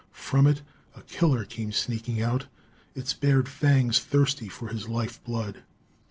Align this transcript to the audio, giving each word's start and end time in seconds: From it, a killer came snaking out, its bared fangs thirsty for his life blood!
From 0.13 0.47
it, 0.47 0.63
a 0.95 1.03
killer 1.03 1.45
came 1.45 1.71
snaking 1.71 2.23
out, 2.23 2.47
its 2.95 3.13
bared 3.13 3.47
fangs 3.47 3.99
thirsty 3.99 4.49
for 4.49 4.69
his 4.69 4.89
life 4.89 5.23
blood! 5.23 5.61